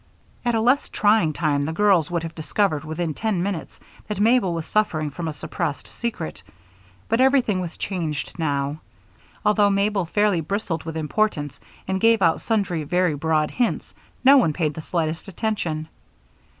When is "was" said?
4.51-4.65, 7.61-7.77